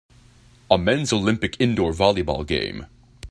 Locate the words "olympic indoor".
1.13-1.93